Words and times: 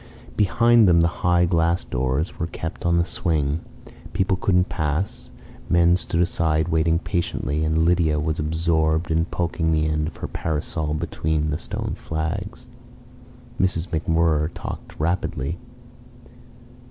Behind 0.35 0.87
them 0.87 1.01
the 1.01 1.07
high 1.21 1.45
glass 1.45 1.83
doors 1.83 2.39
were 2.39 2.47
kept 2.47 2.87
on 2.87 2.97
the 2.97 3.05
swing. 3.05 3.59
People 4.13 4.35
couldn't 4.35 4.67
pass, 4.67 5.29
men 5.69 5.95
stood 5.95 6.21
aside 6.21 6.69
waiting 6.69 6.97
patiently, 6.97 7.63
and 7.63 7.85
Lydia 7.85 8.19
was 8.19 8.39
absorbed 8.39 9.11
in 9.11 9.25
poking 9.25 9.71
the 9.71 9.85
end 9.85 10.07
of 10.07 10.17
her 10.17 10.27
parasol 10.27 10.95
between 10.95 11.51
the 11.51 11.59
stone 11.59 11.93
flags. 11.93 12.65
Mrs. 13.61 13.89
MacWhirr 13.89 14.49
talked 14.55 14.99
rapidly. 14.99 15.59